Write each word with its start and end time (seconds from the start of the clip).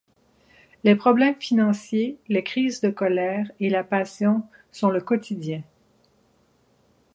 Les 0.83 0.95
problèmes 0.95 1.39
financiers, 1.39 2.17
les 2.27 2.43
crises 2.43 2.81
de 2.81 2.89
colère 2.89 3.51
et 3.59 3.69
la 3.69 3.83
passion 3.83 4.41
sont 4.71 4.89
le 4.89 4.99
quotidien. 4.99 5.61